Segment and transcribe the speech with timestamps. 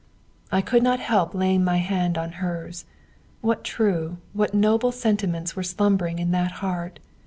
[0.51, 2.85] I could not help laying my hand on hers.
[3.41, 6.99] What true, what noble sentiments were slumbering in that heart!